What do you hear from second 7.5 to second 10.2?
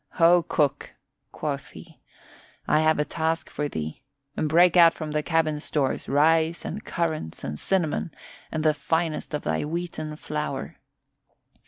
cinnamon and the finest of thy wheaten